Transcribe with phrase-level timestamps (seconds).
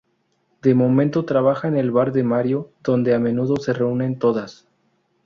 [0.63, 4.67] De momento trabaja en el bar de Mario, donde a menudo se reúnen todas.